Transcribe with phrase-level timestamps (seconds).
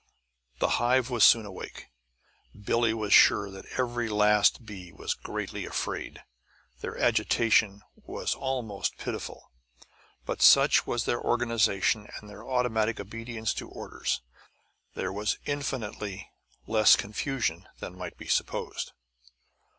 [0.57, 1.91] The hive was soon awake.
[2.59, 6.23] Billie was sure that every last bee was greatly afraid;
[6.79, 9.51] their agitation was almost pitiful.
[10.25, 14.21] But such was their organization and their automatic obedience to orders,
[14.95, 16.31] there was infinitely
[16.65, 18.93] less confusion than might be supposed.